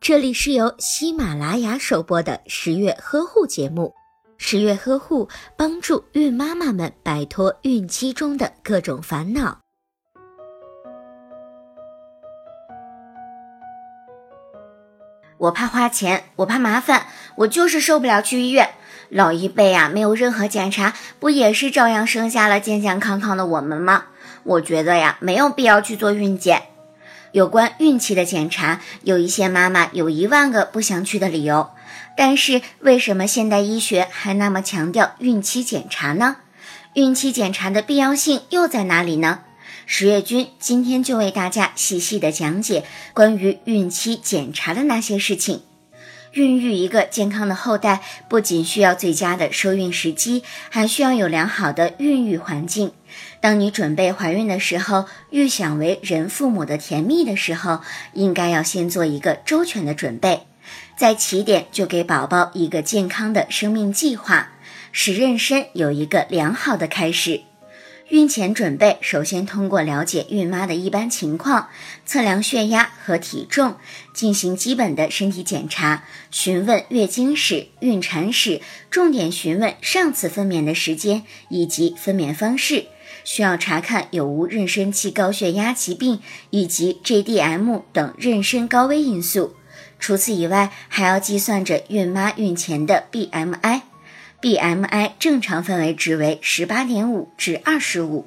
[0.00, 3.94] 这里是由喜马拉雅首播的十月呵护节目。
[4.36, 9.60] 十月呵护帮助孕妈妈们摆脱孕期中的各种烦恼。
[15.38, 17.06] 我怕花钱，我怕麻烦，
[17.36, 18.70] 我就是受不了去医院。
[19.08, 24.06] 老一辈啊，没有任何检查，不也是照样生下了健健康康的我们吗？
[24.42, 26.73] 我觉得呀，没有必要去做孕检。
[27.34, 31.68] 有关孕期的检查，有一些妈妈有一万个不想去的理由。
[32.16, 36.36] 但是为什么现代医学还那么强调孕期检查呢？
[36.92, 39.40] 孕期检查的必要性又在哪里呢？
[39.84, 45.62] 十月君今天就为大家细细的讲解关于孕期检查的那些事情。
[46.34, 52.92] 孕育一个健康的后代，不仅需要最佳的受孕时机，还需要有良好的孕育环境。
[53.40, 57.80] 当你准备怀孕的时候，预想为人父母的甜蜜的时候，
[58.14, 60.46] 应该要先做一个周全的准备，
[60.96, 64.54] 在起点就给宝宝一个健康的生命计划，
[64.90, 67.42] 使妊娠有一个良好的开始。
[68.14, 71.68] 孕前准备，首先通过了解孕妈的一般情况，
[72.06, 73.74] 测量血压和体重，
[74.12, 82.86] 进行基本的身体检查，询问月经史、孕产史，重点询问上次分娩的时间以及分娩方式。
[83.24, 86.20] 需要查看有无妊娠期高血压疾病
[86.50, 89.56] 以及 JDM 等妊娠高危因素。
[89.98, 93.80] 除此以外，还要计算着孕妈孕前的 BMI
[94.44, 98.26] BMI 正常范围值为十八点五至二十五。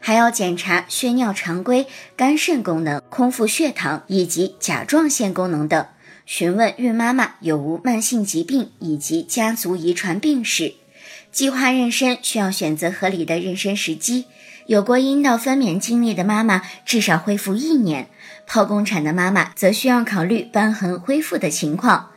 [0.00, 5.86] 还要检查血尿常规、肝肾功能、空腹血糖以及甲状腺功能等，
[6.24, 10.72] 询问孕妈妈有无慢性疾病以及家族遗传病史。
[11.30, 14.24] 计划妊娠需要选择合理的妊娠时机。
[14.68, 18.08] 有过阴道分娩经历的妈妈至少恢复一年，
[18.48, 22.12] 剖宫产的妈妈则需要考虑瘢痕恢复的情况，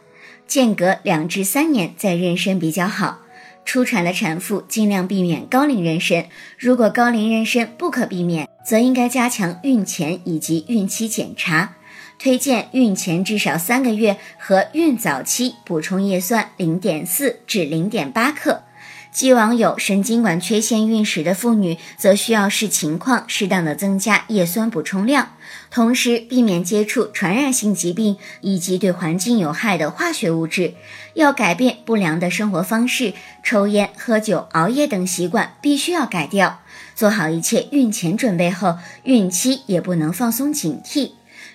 [0.48, 3.21] 间隔两至三年再妊娠比较好。
[3.64, 6.26] 初产的产妇尽量避免高龄妊娠，
[6.58, 11.76] 如果高龄妊娠不可避免，则应该加强孕前以及孕期检查，
[12.20, 18.64] 推荐孕前至少三个月和孕早期补充叶酸零点四至零点八克。
[19.12, 25.34] 既往有神经管缺陷孕史的妇女，则需要视情况适当的增加叶酸补充量，
[25.70, 30.76] 同时避免接触传染性疾病以及对环境有害的化学物质，
[31.14, 33.14] 要改变不良的生活方式，
[33.44, 36.62] 抽烟、喝酒、熬夜等习惯必须要改掉。
[36.96, 41.12] 做好一切孕前准备后，孕期也不能放松警惕。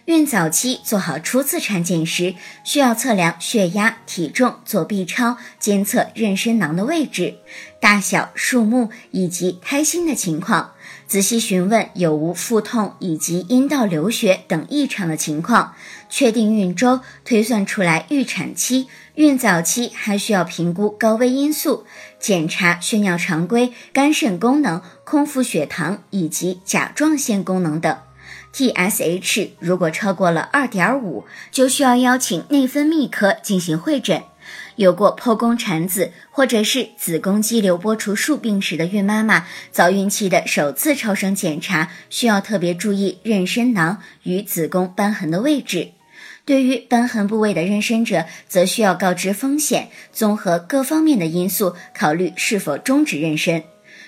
[0.06, 7.38] 孕早期做好初次产检时，需要测量血压、体重，做 B 超监测妊娠囊的位置、
[7.80, 10.74] 大小、数目以及胎心的情况，
[11.08, 15.74] 仔细询问有无腹痛以及阴道流血等异常的情况，
[16.08, 18.86] 确定孕周，推算出来预产期。
[19.16, 21.84] 孕早期还需要评估高危因素，
[22.20, 27.98] 检查血尿常规、肝肾功能、空腹血糖以及甲状腺功能等。
[28.54, 34.22] TSH 如果超过了二点五，就需要邀请内分泌科进行会诊。
[34.76, 45.92] 有过剖宫产子或者是子宫肌瘤剥除术病史的孕妈妈，早孕期的首次超声检查需要特别注意妊娠囊与子宫瘢痕的位置。
[46.44, 53.64] 对于瘢痕部位的妊娠者，则需要告知风险，综合各方面的因素，考虑是否终止妊娠。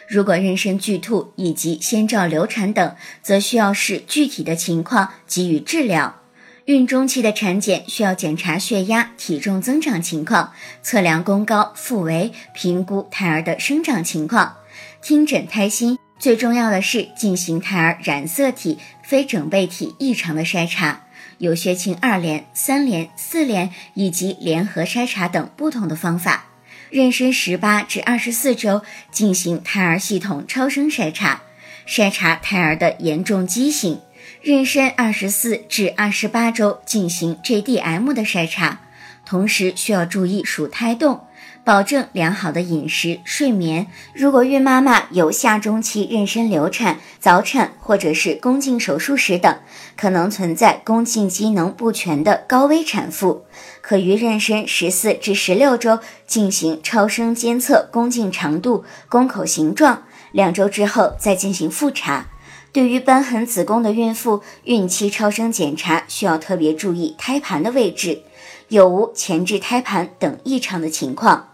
[0.09, 6.17] 如果妊娠剧吐以及先兆流产等，则需要视具体的情况给予治疗。
[6.65, 10.53] 孕中期的产检需要检查血压、体重增长情况，
[10.83, 14.57] 测量宫高、腹围，评估胎儿的生长情况，
[15.03, 15.99] 听诊胎心。
[16.19, 21.03] 最重要的是进行胎儿染色体、非整倍体异常的筛查，
[21.39, 26.48] 有血清二联、三联、四联以及联合筛查等不同的方法。
[26.91, 31.43] 妊娠十八至二十四周进行胎儿系统超声筛查，
[31.87, 33.99] 筛查胎儿的严重畸形；
[34.43, 38.81] 妊娠二十四至二十八周进行 JDM 的筛查，
[39.27, 41.27] 同时需要注意数胎动，
[41.69, 43.89] 保证良好的饮食、睡眠。
[44.15, 49.55] 如果孕妈妈有下中期妊娠流产、早产或者是宫颈手术史等，
[49.95, 53.45] 可能存在宫颈机能不全的高危产妇。
[53.83, 62.29] 可于妊娠十四至十六周进行超声监测宫颈长度、宫口形状，两周之后再进行复查。
[62.73, 68.23] 对于瘢痕子宫的孕妇，孕期超声检查需要特别注意胎盘的位置，
[68.69, 71.49] 有无前置胎盘等异常的情况。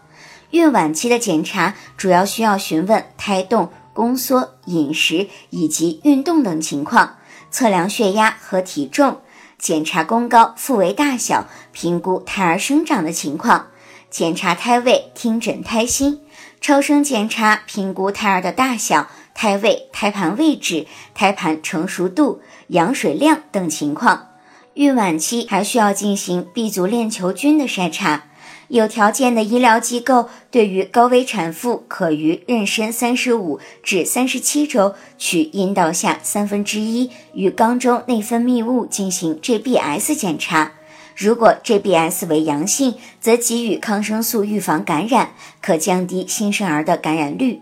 [0.55, 7.17] 孕晚期的检查主要需要询问胎动、宫缩、饮食以及运动等情况，
[7.51, 9.19] 测量血压和体重。
[9.57, 13.65] 检查宫高、腹围大小，评估胎儿生长的情况；
[14.09, 16.19] 检查胎位，听诊胎心；
[16.61, 24.29] 超声检查，评估胎儿的大小、胎位、胎盘位置、胎盘成熟度、羊水量等情况。
[24.75, 28.27] 孕晚期还需要进行 B 族链球菌的筛查。
[28.69, 40.73] 有条件的医疗机构对于高危产妇，可于妊娠三十五至三十七周取阴道下三分之一与肛中内分泌物进行 GBS 检查，
[41.15, 47.61] 如果 GBS 为阳性，则给予抗生素预防感染，可降低新生儿的感染率。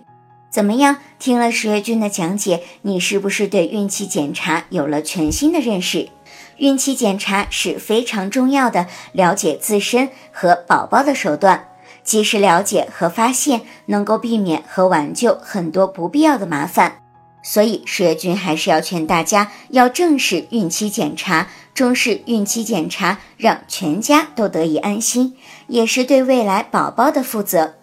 [0.50, 0.98] 怎么样？
[1.20, 6.10] 听了十月君的讲解，你是不是对孕期检查有了全新的认识？
[6.58, 11.70] 孕期检查是非常重要的了解自身和宝宝的手段，
[12.04, 17.00] 及时了解和发现，能够避免和挽救很多不必要的麻烦。
[17.46, 25.36] 所以，十月君还是要劝大家要正视孕期检查，重视孕期检查，让全家都得以安心，
[25.68, 27.74] 也是对未来宝宝的负责。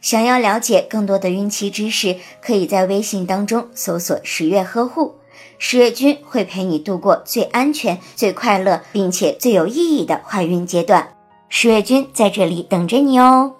[0.00, 5.16] 想要了解更多的孕期知识，可以在微信当中搜索“十月呵护”。
[5.58, 11.14] 十月君会陪你度过最安全、最快乐，并且最有意义的怀孕阶段。
[11.48, 13.54] 十月君在这里等着你哦。